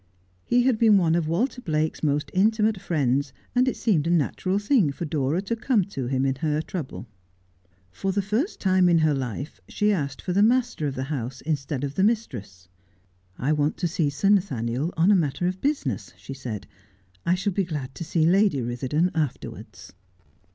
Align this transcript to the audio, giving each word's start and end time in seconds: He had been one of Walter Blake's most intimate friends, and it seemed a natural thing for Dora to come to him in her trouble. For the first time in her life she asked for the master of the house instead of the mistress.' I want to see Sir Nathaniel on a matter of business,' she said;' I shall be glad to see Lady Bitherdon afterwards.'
He 0.43 0.63
had 0.63 0.79
been 0.79 0.97
one 0.97 1.13
of 1.13 1.27
Walter 1.27 1.61
Blake's 1.61 2.01
most 2.01 2.31
intimate 2.33 2.81
friends, 2.81 3.33
and 3.53 3.67
it 3.67 3.77
seemed 3.77 4.07
a 4.07 4.09
natural 4.09 4.57
thing 4.57 4.91
for 4.91 5.05
Dora 5.05 5.43
to 5.43 5.55
come 5.55 5.83
to 5.93 6.07
him 6.07 6.25
in 6.25 6.33
her 6.37 6.59
trouble. 6.59 7.05
For 7.91 8.11
the 8.11 8.23
first 8.23 8.59
time 8.59 8.89
in 8.89 8.97
her 8.97 9.13
life 9.13 9.61
she 9.69 9.91
asked 9.93 10.19
for 10.19 10.33
the 10.33 10.41
master 10.41 10.87
of 10.87 10.95
the 10.95 11.03
house 11.03 11.41
instead 11.41 11.83
of 11.83 11.93
the 11.93 12.03
mistress.' 12.03 12.67
I 13.37 13.51
want 13.53 13.77
to 13.77 13.87
see 13.87 14.09
Sir 14.09 14.29
Nathaniel 14.29 14.91
on 14.97 15.11
a 15.11 15.15
matter 15.15 15.45
of 15.45 15.61
business,' 15.61 16.13
she 16.17 16.33
said;' 16.33 16.65
I 17.27 17.35
shall 17.35 17.53
be 17.53 17.63
glad 17.65 17.93
to 17.93 18.03
see 18.03 18.25
Lady 18.25 18.59
Bitherdon 18.59 19.11
afterwards.' 19.13 19.93